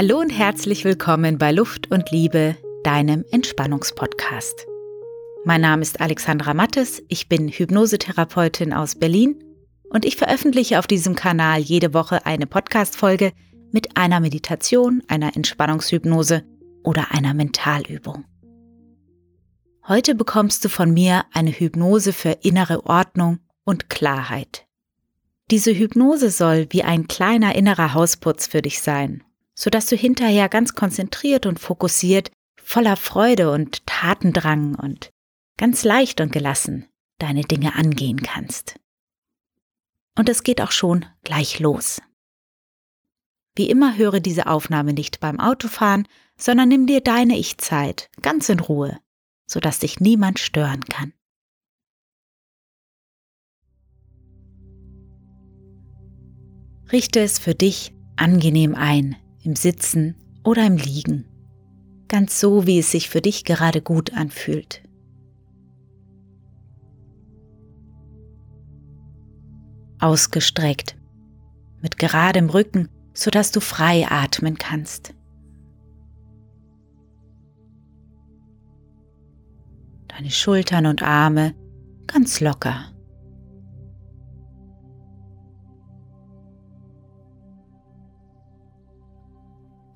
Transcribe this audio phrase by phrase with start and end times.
[0.00, 4.64] Hallo und herzlich willkommen bei Luft und Liebe, deinem Entspannungspodcast.
[5.44, 9.42] Mein Name ist Alexandra Mattes, ich bin Hypnosetherapeutin aus Berlin
[9.90, 13.32] und ich veröffentliche auf diesem Kanal jede Woche eine Podcast-Folge
[13.72, 16.44] mit einer Meditation, einer Entspannungshypnose
[16.84, 18.24] oder einer Mentalübung.
[19.88, 24.64] Heute bekommst du von mir eine Hypnose für innere Ordnung und Klarheit.
[25.50, 29.24] Diese Hypnose soll wie ein kleiner innerer Hausputz für dich sein,
[29.58, 32.30] sodass du hinterher ganz konzentriert und fokussiert,
[32.62, 35.10] voller Freude und Tatendrang und
[35.56, 36.86] ganz leicht und gelassen
[37.18, 38.78] deine Dinge angehen kannst.
[40.16, 42.00] Und es geht auch schon gleich los.
[43.56, 48.60] Wie immer höre diese Aufnahme nicht beim Autofahren, sondern nimm dir deine Ich-Zeit ganz in
[48.60, 49.00] Ruhe,
[49.48, 51.12] sodass dich niemand stören kann.
[56.92, 59.16] Richte es für dich angenehm ein,
[59.48, 61.24] im Sitzen oder im Liegen,
[62.06, 64.82] ganz so, wie es sich für dich gerade gut anfühlt.
[70.00, 70.98] Ausgestreckt,
[71.80, 75.14] mit geradem Rücken, sodass du frei atmen kannst.
[80.08, 81.54] Deine Schultern und Arme
[82.06, 82.92] ganz locker.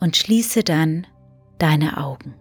[0.02, 1.06] Und schließe dann
[1.58, 2.34] deine Augen.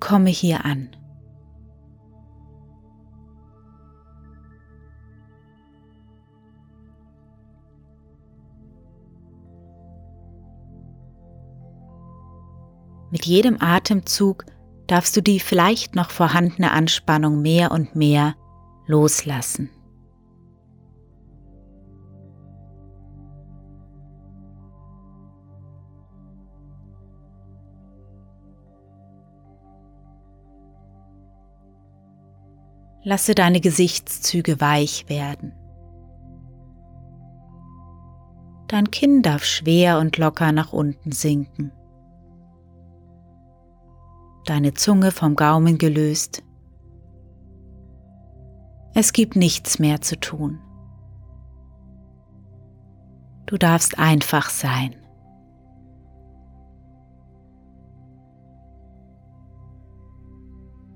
[0.00, 0.90] Komme hier an.
[13.12, 14.46] Mit jedem Atemzug
[14.88, 18.34] darfst du die vielleicht noch vorhandene Anspannung mehr und mehr
[18.88, 19.70] loslassen.
[33.04, 35.52] Lasse deine Gesichtszüge weich werden.
[38.68, 41.72] Dein Kinn darf schwer und locker nach unten sinken.
[44.46, 46.42] Deine Zunge vom Gaumen gelöst.
[48.94, 50.60] Es gibt nichts mehr zu tun.
[53.46, 54.96] Du darfst einfach sein.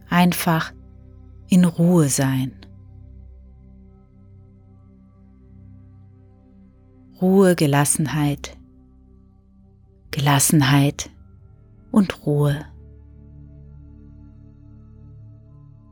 [0.08, 0.72] Einfach
[1.48, 2.52] in Ruhe sein.
[7.20, 8.56] Ruhe, Gelassenheit,
[10.10, 11.10] Gelassenheit
[11.90, 12.66] und Ruhe.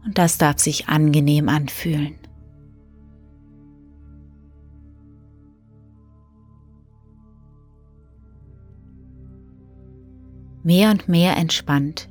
[0.04, 2.18] Und das darf sich angenehm anfühlen.
[10.62, 12.10] Mehr und mehr entspannt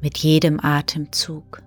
[0.00, 1.65] mit jedem Atemzug.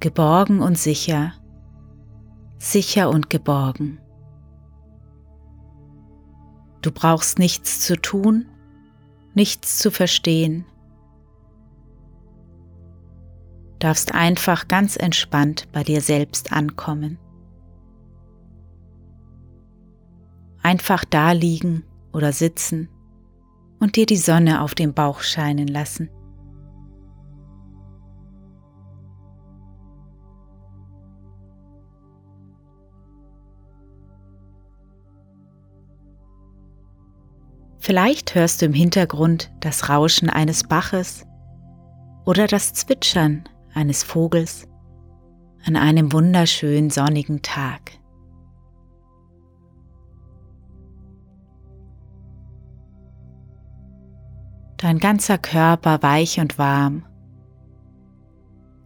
[0.00, 1.34] Geborgen und sicher,
[2.58, 4.00] sicher und geborgen.
[6.82, 8.46] Du brauchst nichts zu tun,
[9.34, 10.64] nichts zu verstehen,
[13.78, 17.18] darfst einfach ganz entspannt bei dir selbst ankommen.
[20.62, 22.88] Einfach da liegen oder sitzen
[23.78, 26.10] und dir die Sonne auf dem Bauch scheinen lassen.
[37.90, 41.26] Vielleicht hörst du im Hintergrund das Rauschen eines Baches
[42.24, 44.68] oder das Zwitschern eines Vogels
[45.66, 47.98] an einem wunderschönen sonnigen Tag.
[54.76, 57.04] Dein ganzer Körper weich und warm,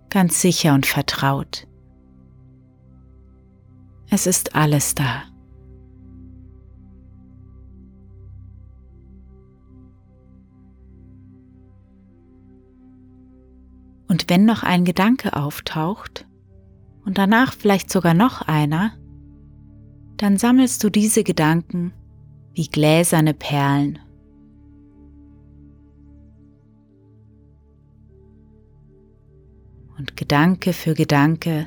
[0.09, 1.69] ganz sicher und vertraut.
[4.09, 5.25] Es ist alles da.
[14.15, 16.25] Und wenn noch ein Gedanke auftaucht
[17.05, 18.93] und danach vielleicht sogar noch einer,
[20.19, 21.93] dann sammelst du diese Gedanken
[22.53, 23.99] wie gläserne Perlen.
[29.99, 31.67] Und Gedanke für Gedanke,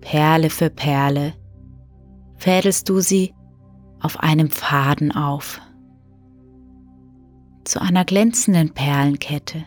[0.00, 1.34] Perle für Perle,
[2.38, 3.34] fädelst du sie
[4.00, 5.60] auf einem Faden auf,
[7.64, 9.66] zu einer glänzenden Perlenkette.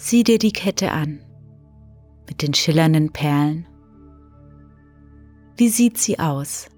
[0.00, 1.18] Sieh dir die Kette an
[2.28, 3.66] mit den schillernden Perlen.
[5.56, 6.68] Wie sieht sie aus?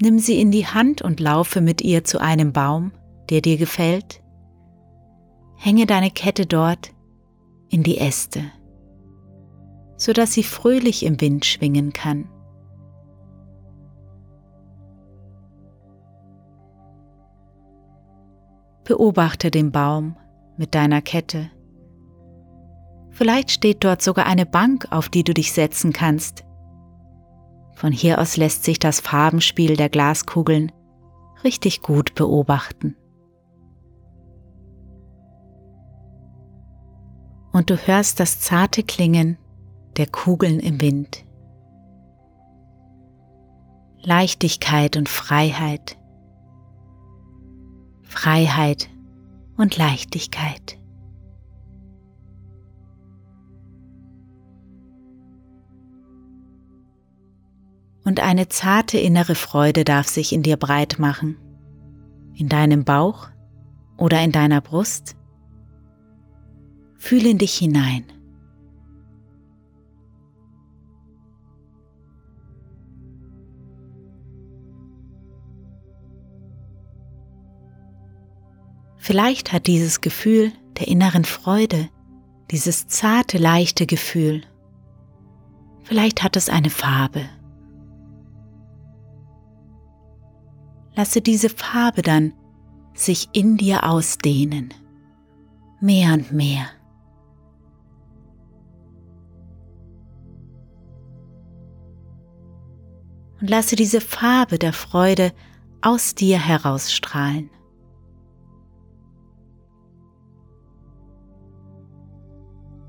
[0.00, 2.92] Nimm sie in die Hand und laufe mit ihr zu einem Baum,
[3.30, 4.22] der dir gefällt.
[5.56, 6.92] Hänge deine Kette dort
[7.68, 8.44] in die Äste,
[9.96, 12.28] sodass sie fröhlich im Wind schwingen kann.
[18.86, 20.16] Beobachte den Baum
[20.56, 21.50] mit deiner Kette.
[23.10, 26.44] Vielleicht steht dort sogar eine Bank, auf die du dich setzen kannst.
[27.74, 30.70] Von hier aus lässt sich das Farbenspiel der Glaskugeln
[31.42, 32.94] richtig gut beobachten.
[37.52, 39.36] Und du hörst das zarte Klingen
[39.96, 41.24] der Kugeln im Wind.
[43.98, 45.98] Leichtigkeit und Freiheit
[48.16, 48.88] Freiheit
[49.58, 50.78] und Leichtigkeit.
[58.04, 61.36] Und eine zarte innere Freude darf sich in dir breit machen,
[62.34, 63.28] in deinem Bauch
[63.98, 65.14] oder in deiner Brust.
[66.96, 68.04] Fühle in dich hinein.
[79.06, 80.50] Vielleicht hat dieses Gefühl
[80.80, 81.88] der inneren Freude,
[82.50, 84.42] dieses zarte, leichte Gefühl,
[85.84, 87.20] vielleicht hat es eine Farbe.
[90.96, 92.32] Lasse diese Farbe dann
[92.94, 94.74] sich in dir ausdehnen,
[95.80, 96.66] mehr und mehr.
[103.40, 105.32] Und lasse diese Farbe der Freude
[105.80, 107.50] aus dir herausstrahlen.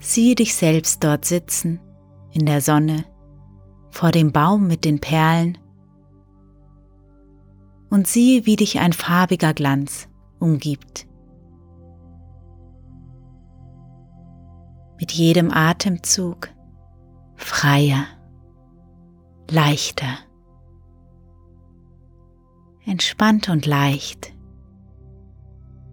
[0.08, 1.82] Siehe dich selbst dort sitzen,
[2.32, 3.04] in der Sonne,
[3.90, 5.58] vor dem Baum mit den Perlen
[7.90, 10.08] und siehe, wie dich ein farbiger Glanz
[10.40, 11.06] umgibt.
[14.98, 16.52] Mit jedem Atemzug
[17.36, 18.06] freier,
[19.52, 20.20] leichter,
[22.86, 24.32] entspannt und leicht,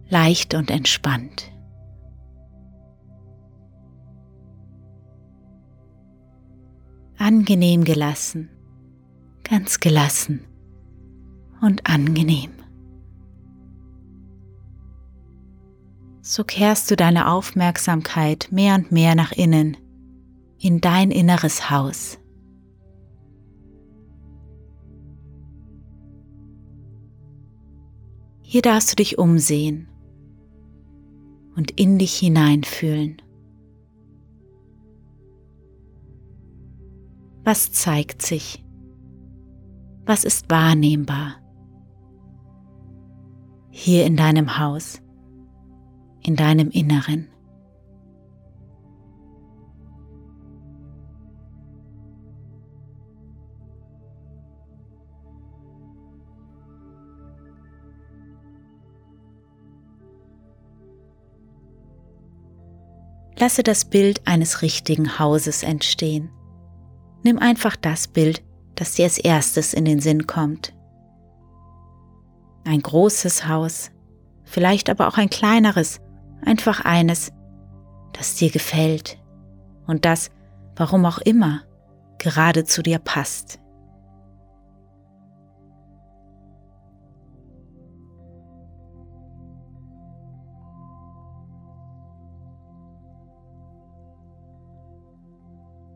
[0.07, 1.51] leicht und entspannt.
[7.17, 8.49] Angenehm gelassen,
[9.43, 10.41] ganz gelassen
[11.61, 12.51] und angenehm.
[16.21, 19.77] So kehrst du deine Aufmerksamkeit mehr und mehr nach innen,
[20.59, 22.17] in dein inneres Haus.
[28.41, 29.87] Hier darfst du dich umsehen
[31.55, 33.21] und in dich hineinfühlen.
[37.45, 38.65] Was zeigt sich?
[40.07, 41.35] Was ist wahrnehmbar?
[43.69, 44.99] Hier in deinem Haus,
[46.23, 47.27] in deinem Inneren.
[63.37, 66.31] Lasse das Bild eines richtigen Hauses entstehen.
[67.25, 68.43] Nimm einfach das Bild,
[68.75, 70.75] das dir als erstes in den Sinn kommt.
[72.65, 73.89] Ein großes Haus,
[74.43, 76.01] vielleicht aber auch ein kleineres,
[76.45, 77.31] einfach eines,
[78.13, 79.17] das dir gefällt
[79.87, 80.29] und das,
[80.75, 81.63] warum auch immer,
[82.19, 83.59] gerade zu dir passt.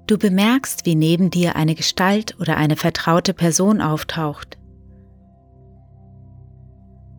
[0.10, 4.58] Du bemerkst, wie neben dir eine Gestalt oder eine vertraute Person auftaucht.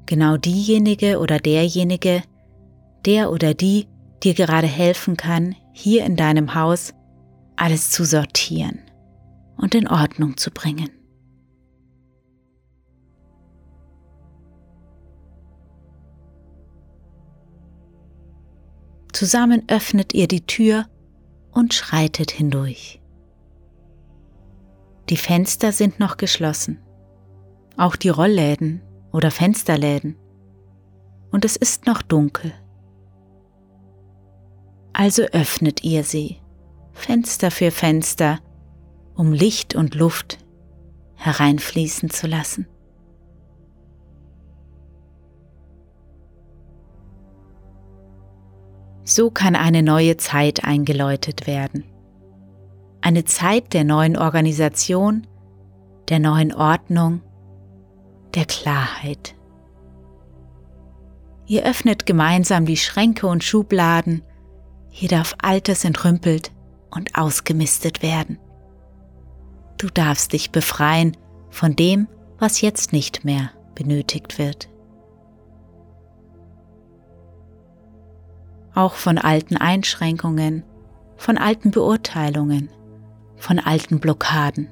[0.07, 2.25] Genau diejenige oder derjenige,
[3.07, 3.87] der oder die
[4.25, 6.93] dir gerade helfen kann, hier in deinem Haus
[7.55, 8.81] alles zu sortieren
[9.57, 10.91] und in Ordnung zu bringen.
[19.13, 20.87] Zusammen öffnet ihr die Tür
[21.53, 23.01] und schreitet hindurch.
[25.09, 26.79] Die Fenster sind noch geschlossen,
[27.77, 30.17] auch die Rollläden oder Fensterläden,
[31.33, 32.53] und es ist noch dunkel.
[34.93, 36.39] Also öffnet ihr sie,
[36.93, 38.41] Fenster für Fenster,
[39.15, 40.39] um Licht und Luft
[41.15, 42.67] hereinfließen zu lassen.
[49.11, 51.83] So kann eine neue Zeit eingeläutet werden.
[53.01, 55.27] Eine Zeit der neuen Organisation,
[56.09, 57.21] der neuen Ordnung,
[58.37, 59.35] der Klarheit.
[61.49, 64.23] Ihr öffnet gemeinsam die Schränke und Schubladen,
[64.91, 66.53] hier darf Altes entrümpelt
[66.93, 68.39] und ausgemistet werden.
[69.77, 71.17] Du darfst dich befreien
[71.51, 72.07] von dem,
[72.39, 74.69] was jetzt nicht mehr benötigt wird.
[78.75, 80.65] Auch von alten Einschränkungen,
[81.17, 82.71] von alten Beurteilungen,
[83.37, 84.69] von alten Blockaden.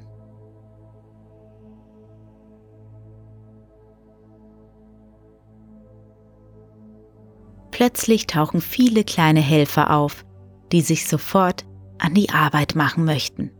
[7.70, 10.24] Plötzlich tauchen viele kleine Helfer auf,
[10.72, 11.64] die sich sofort
[11.98, 13.52] an die Arbeit machen möchten.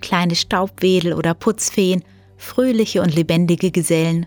[0.00, 2.02] Kleine Staubwedel oder Putzfeen,
[2.36, 4.26] fröhliche und lebendige Gesellen,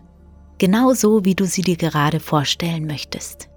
[0.60, 3.49] genauso wie du sie dir gerade vorstellen möchtest.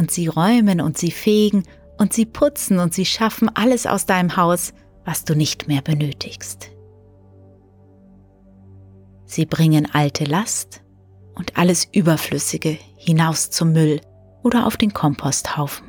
[0.00, 1.64] Und sie räumen und sie fegen
[1.98, 4.72] und sie putzen und sie schaffen alles aus deinem Haus,
[5.04, 6.70] was du nicht mehr benötigst.
[9.26, 10.82] Sie bringen alte Last
[11.34, 14.00] und alles Überflüssige hinaus zum Müll
[14.42, 15.86] oder auf den Komposthaufen.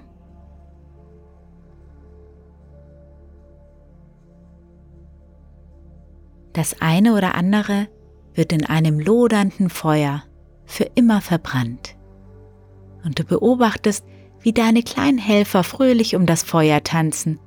[6.52, 7.88] Das eine oder andere
[8.34, 10.24] wird in einem lodernden Feuer
[10.66, 11.91] für immer verbrannt.
[13.04, 14.06] Und du beobachtest,
[14.40, 17.40] wie deine kleinen Helfer fröhlich um das Feuer tanzen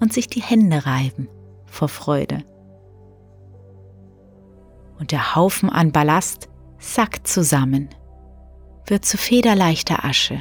[0.00, 1.28] und sich die Hände reiben
[1.66, 2.44] vor Freude.
[4.98, 7.88] Und der Haufen an Ballast sackt zusammen,
[8.86, 10.40] wird zu federleichter Asche.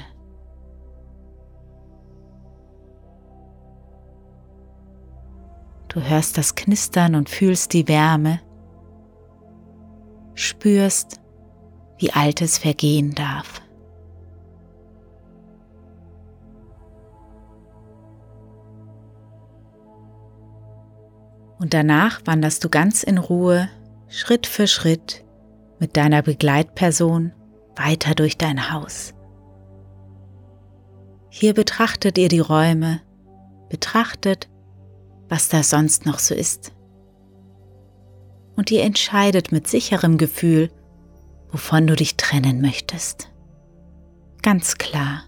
[5.88, 8.40] Du hörst das Knistern und fühlst die Wärme,
[10.36, 11.20] spürst,
[11.98, 13.61] wie Altes vergehen darf.
[21.62, 23.70] Und danach wanderst du ganz in Ruhe,
[24.08, 25.24] Schritt für Schritt,
[25.80, 27.34] mit deiner Begleitperson
[27.76, 29.14] weiter durch dein Haus.
[31.30, 33.02] Hier betrachtet ihr die Räume,
[33.70, 34.50] betrachtet,
[35.30, 36.74] was da sonst noch so ist.
[38.56, 40.72] Und ihr entscheidet mit sicherem Gefühl,
[41.52, 43.30] wovon du dich trennen möchtest.
[44.42, 45.26] Ganz klar,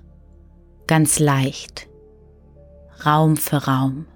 [0.88, 1.88] ganz leicht,
[3.06, 4.08] Raum für Raum.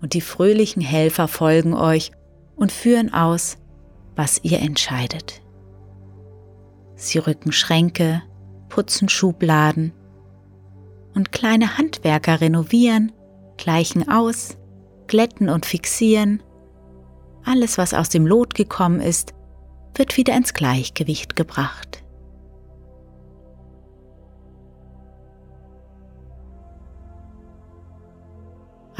[0.00, 2.12] Und die fröhlichen Helfer folgen euch
[2.56, 3.58] und führen aus,
[4.16, 5.42] was ihr entscheidet.
[6.94, 8.22] Sie rücken Schränke,
[8.68, 9.92] putzen Schubladen
[11.14, 13.12] und kleine Handwerker renovieren,
[13.56, 14.56] gleichen aus,
[15.06, 16.42] glätten und fixieren.
[17.44, 19.34] Alles, was aus dem Lot gekommen ist,
[19.94, 21.99] wird wieder ins Gleichgewicht gebracht.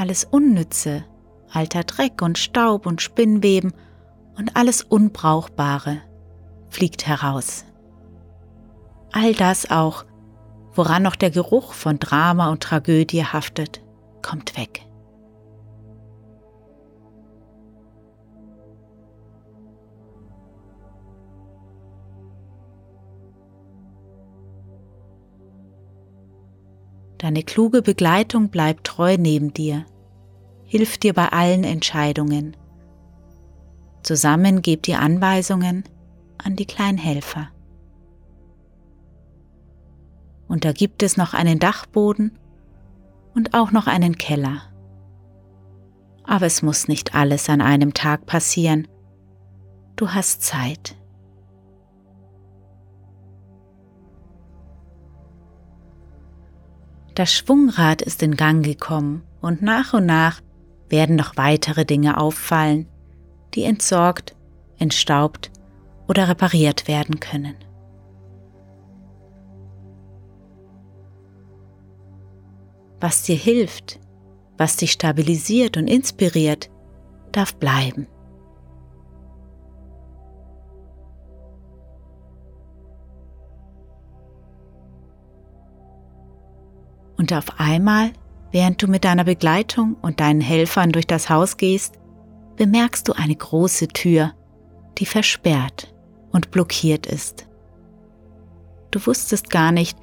[0.00, 1.04] Alles Unnütze,
[1.52, 3.74] alter Dreck und Staub und Spinnweben
[4.38, 5.98] und alles Unbrauchbare
[6.70, 7.66] fliegt heraus.
[9.12, 10.06] All das auch,
[10.72, 13.82] woran noch der Geruch von Drama und Tragödie haftet,
[14.22, 14.86] kommt weg.
[27.20, 29.84] Deine kluge Begleitung bleibt treu neben dir,
[30.64, 32.56] hilft dir bei allen Entscheidungen.
[34.02, 35.84] Zusammen gebt ihr Anweisungen
[36.38, 37.50] an die kleinen Helfer.
[40.48, 42.38] Und da gibt es noch einen Dachboden
[43.34, 44.62] und auch noch einen Keller.
[46.24, 48.88] Aber es muss nicht alles an einem Tag passieren.
[49.94, 50.96] Du hast Zeit.
[57.14, 60.40] Das Schwungrad ist in Gang gekommen und nach und nach
[60.88, 62.86] werden noch weitere Dinge auffallen,
[63.54, 64.36] die entsorgt,
[64.78, 65.50] entstaubt
[66.08, 67.56] oder repariert werden können.
[73.00, 73.98] Was dir hilft,
[74.58, 76.70] was dich stabilisiert und inspiriert,
[77.32, 78.06] darf bleiben.
[87.20, 88.14] Und auf einmal,
[88.50, 91.98] während du mit deiner Begleitung und deinen Helfern durch das Haus gehst,
[92.56, 94.32] bemerkst du eine große Tür,
[94.96, 95.94] die versperrt
[96.32, 97.46] und blockiert ist.
[98.90, 99.98] Du wusstest gar nicht,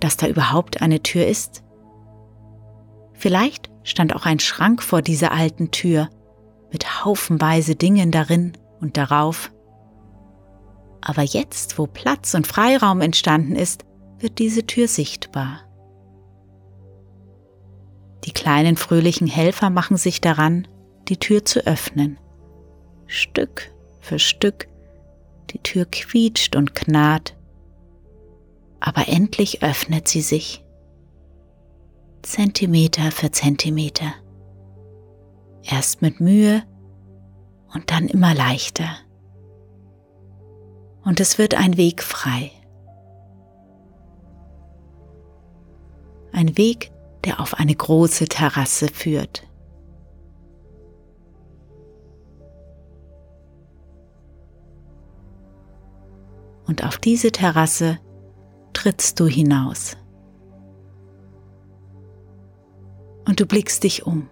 [0.00, 1.64] dass da überhaupt eine Tür ist.
[3.14, 6.10] Vielleicht stand auch ein Schrank vor dieser alten Tür
[6.70, 9.52] mit haufenweise Dingen darin und darauf.
[11.00, 13.86] Aber jetzt, wo Platz und Freiraum entstanden ist,
[14.18, 15.62] wird diese Tür sichtbar.
[18.24, 20.66] Die kleinen fröhlichen Helfer machen sich daran,
[21.08, 22.18] die Tür zu öffnen.
[23.06, 23.70] Stück
[24.00, 24.68] für Stück,
[25.50, 27.36] die Tür quietscht und knarrt,
[28.80, 30.64] aber endlich öffnet sie sich.
[32.22, 34.12] Zentimeter für Zentimeter.
[35.62, 36.62] Erst mit Mühe
[37.72, 38.88] und dann immer leichter.
[41.04, 42.50] Und es wird ein Weg frei.
[46.32, 46.90] Ein Weg,
[47.24, 49.48] der auf eine große Terrasse führt.
[56.66, 57.98] Und auf diese Terrasse
[58.74, 59.96] trittst du hinaus.
[63.26, 64.28] Und du blickst dich um.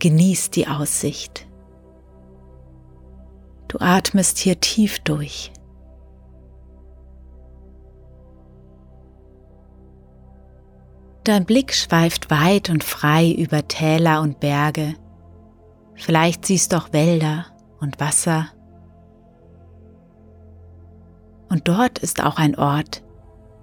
[0.00, 1.46] Genieß die Aussicht.
[3.68, 5.52] Du atmest hier tief durch.
[11.24, 14.94] Dein Blick schweift weit und frei über Täler und Berge.
[15.94, 17.46] Vielleicht siehst du auch Wälder
[17.80, 18.48] und Wasser.
[21.48, 23.04] Und dort ist auch ein Ort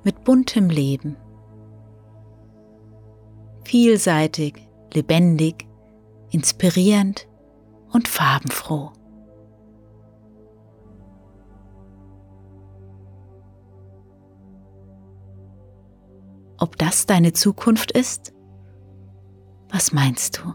[0.03, 1.17] mit buntem Leben.
[3.65, 5.67] Vielseitig, lebendig,
[6.31, 7.27] inspirierend
[7.91, 8.93] und farbenfroh.
[16.59, 18.33] Ob das deine Zukunft ist?
[19.69, 20.53] Was meinst du?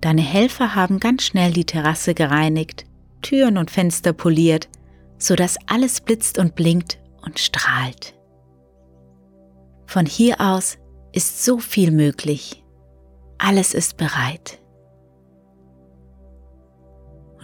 [0.00, 2.84] Deine Helfer haben ganz schnell die Terrasse gereinigt,
[3.22, 4.68] Türen und Fenster poliert,
[5.18, 8.14] sodass alles blitzt und blinkt und strahlt.
[9.86, 10.78] Von hier aus
[11.12, 12.62] ist so viel möglich.
[13.38, 14.60] Alles ist bereit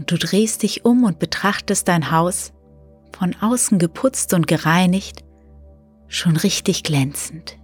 [0.00, 2.54] und du drehst dich um und betrachtest dein Haus,
[3.12, 5.24] von außen geputzt und gereinigt,
[6.08, 7.58] schon richtig glänzend.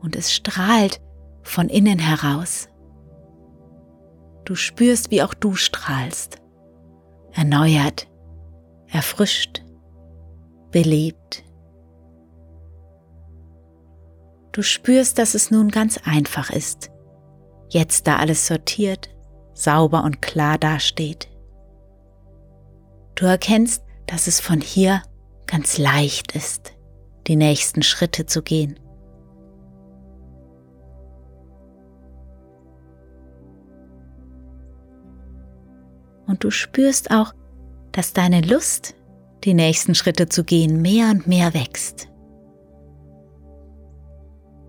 [0.00, 1.00] Und es strahlt
[1.42, 2.68] von innen heraus.
[4.44, 6.36] Du spürst, wie auch du strahlst,
[7.32, 8.06] erneuert,
[8.86, 9.64] erfrischt,
[10.70, 11.42] belebt.
[14.52, 16.92] Du spürst, dass es nun ganz einfach ist,
[17.68, 19.11] jetzt da alles sortiert,
[19.54, 21.28] sauber und klar dasteht.
[23.14, 25.02] Du erkennst, dass es von hier
[25.46, 26.72] ganz leicht ist,
[27.26, 28.78] die nächsten Schritte zu gehen.
[36.26, 37.34] Und du spürst auch,
[37.92, 38.94] dass deine Lust,
[39.44, 42.08] die nächsten Schritte zu gehen, mehr und mehr wächst.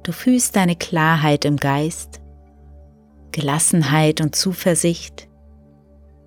[0.04, 2.20] Du fühlst deine Klarheit im Geist
[3.34, 5.28] Gelassenheit und Zuversicht,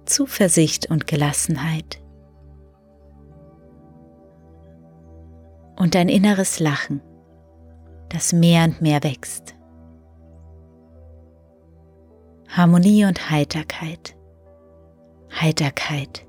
[0.06, 2.02] Zuversicht und Gelassenheit.
[5.76, 7.00] Und dein inneres Lachen,
[8.08, 9.54] das mehr und mehr wächst.
[12.48, 14.16] Harmonie und Heiterkeit,
[15.32, 16.26] Heiterkeit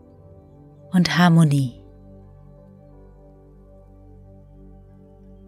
[0.91, 1.81] und Harmonie.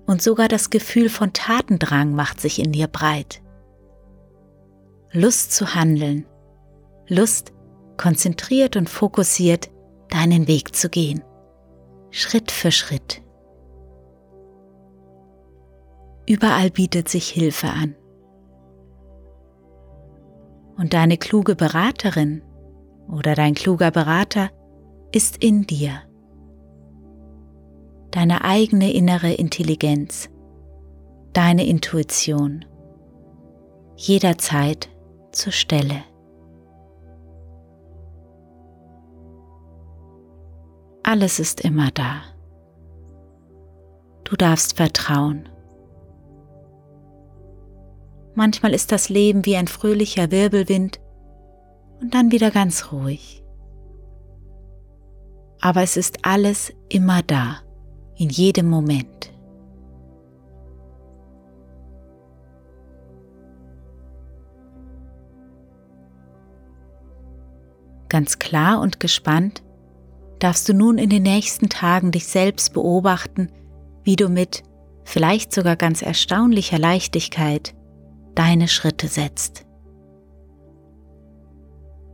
[0.08, 3.44] Und sogar das Gefühl von Tatendrang macht sich in dir breit.
[5.12, 6.26] Lust zu handeln,
[7.08, 7.52] Lust,
[7.98, 9.72] konzentriert und fokussiert
[10.10, 11.24] deinen Weg zu gehen,
[12.12, 13.24] Schritt für Schritt.
[16.28, 17.96] Überall bietet sich Hilfe an.
[20.78, 22.44] Und deine kluge Beraterin
[23.12, 24.52] oder dein kluger Berater
[25.12, 26.04] ist in dir.
[28.12, 30.30] Deine eigene innere Intelligenz,
[31.34, 32.64] deine Intuition,
[33.96, 34.90] jederzeit
[35.40, 36.04] zur Stelle.
[41.04, 42.22] Alles ist immer da.
[44.26, 45.50] Du darfst vertrauen.
[48.36, 51.00] Manchmal ist das Leben wie ein fröhlicher Wirbelwind
[52.00, 53.44] und dann wieder ganz ruhig.
[55.62, 57.58] Aber es ist alles immer da,
[58.16, 59.34] in jedem Moment.
[68.10, 69.64] Ganz klar und gespannt
[70.40, 73.52] darfst du nun in den nächsten Tagen dich selbst beobachten,
[74.04, 74.64] wie du mit
[75.04, 77.76] vielleicht sogar ganz erstaunlicher Leichtigkeit
[78.36, 79.66] deine Schritte setzt.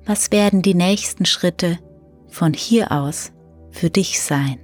[0.05, 1.79] was werden die nächsten Schritte
[2.27, 3.31] von hier aus
[3.71, 4.59] für dich sein?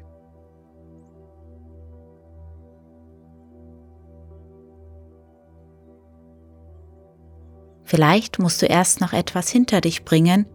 [7.84, 10.46] Vielleicht musst du erst noch etwas hinter dich bringen,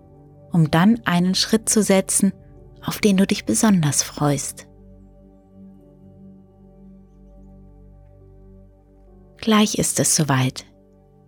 [0.57, 2.33] um dann einen Schritt zu setzen,
[2.83, 4.66] auf den du dich besonders freust.
[9.37, 10.64] Gleich ist es soweit,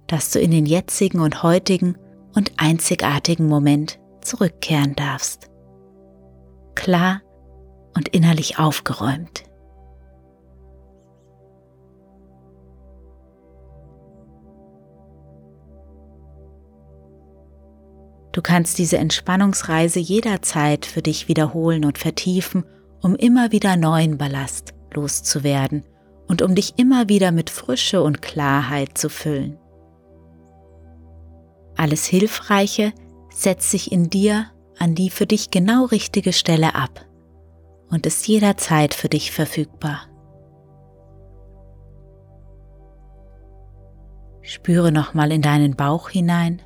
[0.06, 1.98] dass du in den jetzigen und heutigen
[2.34, 5.50] und einzigartigen Moment zurückkehren darfst.
[6.74, 7.20] Klar
[7.94, 9.42] und innerlich aufgeräumt.
[18.32, 22.64] Du kannst diese Entspannungsreise jederzeit für dich wiederholen und vertiefen,
[23.00, 25.84] um immer wieder neuen Ballast loszuwerden
[26.26, 29.58] und um dich immer wieder mit Frische und Klarheit zu füllen.
[31.76, 32.92] Alles Hilfreiche
[33.32, 34.46] setzt sich in dir
[34.78, 37.04] an die für dich genau richtige Stelle ab
[37.90, 40.02] und ist jederzeit für dich verfügbar.
[44.42, 46.62] Spüre nochmal in deinen Bauch hinein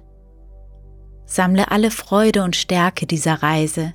[1.35, 3.95] Sammle alle Freude und Stärke dieser Reise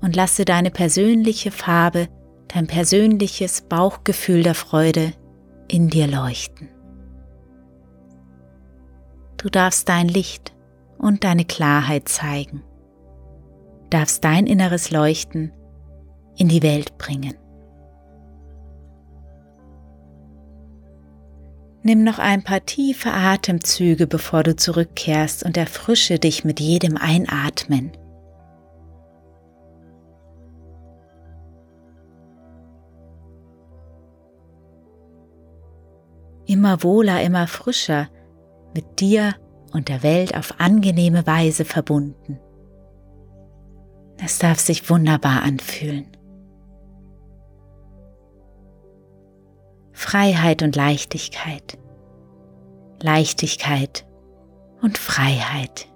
[0.00, 2.08] und lasse deine persönliche Farbe,
[2.48, 5.12] dein persönliches Bauchgefühl der Freude
[5.68, 6.70] in dir leuchten.
[9.36, 10.54] Du darfst dein Licht
[10.96, 12.62] und deine Klarheit zeigen,
[13.90, 15.52] darfst dein inneres Leuchten
[16.38, 17.34] in die Welt bringen.
[21.84, 27.90] Nimm noch ein paar tiefe Atemzüge, bevor du zurückkehrst und erfrische dich mit jedem Einatmen.
[36.46, 38.08] Immer wohler, immer frischer,
[38.74, 39.34] mit dir
[39.72, 42.38] und der Welt auf angenehme Weise verbunden.
[44.24, 46.06] Es darf sich wunderbar anfühlen.
[50.02, 51.78] Freiheit und Leichtigkeit,
[53.00, 54.04] Leichtigkeit
[54.82, 55.86] und Freiheit.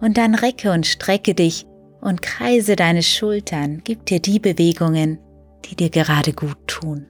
[0.00, 1.66] Und dann recke und strecke dich
[2.00, 5.18] und kreise deine Schultern, gib dir die Bewegungen,
[5.64, 7.08] die dir gerade gut tun.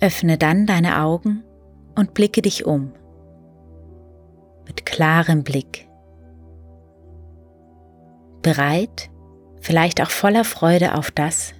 [0.00, 1.44] Öffne dann deine Augen
[1.94, 2.92] und blicke dich um
[4.66, 5.88] mit klarem Blick.
[8.42, 9.10] Bereit,
[9.60, 11.54] vielleicht auch voller Freude auf das,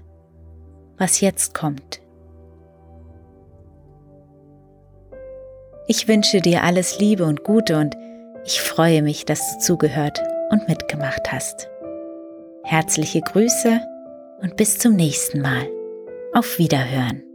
[0.99, 2.01] was jetzt kommt.
[5.89, 7.97] Ich wünsche dir alles Liebe und Gute und
[8.45, 11.69] ich freue mich, dass du zugehört und mitgemacht hast.
[12.65, 13.81] Herzliche Grüße
[14.41, 15.69] und bis zum nächsten Mal.
[16.33, 17.26] Auf Wiederhören.